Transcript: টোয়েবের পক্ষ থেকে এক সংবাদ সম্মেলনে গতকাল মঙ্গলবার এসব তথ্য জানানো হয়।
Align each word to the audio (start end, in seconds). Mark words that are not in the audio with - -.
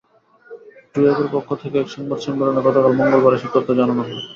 টোয়েবের 0.93 1.27
পক্ষ 1.33 1.49
থেকে 1.61 1.75
এক 1.79 1.89
সংবাদ 1.95 2.19
সম্মেলনে 2.21 2.61
গতকাল 2.61 2.91
মঙ্গলবার 2.93 3.35
এসব 3.37 3.49
তথ্য 3.55 3.69
জানানো 3.79 4.01
হয়। 4.01 4.19